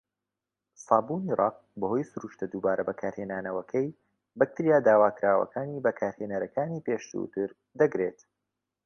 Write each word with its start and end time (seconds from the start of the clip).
سابوونی 0.85 1.35
ڕەق، 1.39 1.55
بەهۆی 1.79 2.09
سروشتە 2.11 2.45
دووبارە 2.51 2.83
بەکارهێنانەوەکەی، 2.89 3.95
بەکتریا 4.39 4.77
داواکراوەکانی 4.87 5.83
بەکارهێنەرەکانی 5.85 6.83
پێشووتر 6.87 7.49
دەگرێت. 7.79 8.19